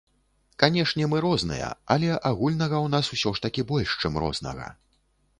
[0.61, 4.67] Канешне, мы розныя, але агульнага ў нас усё ж такі больш, чым рознага.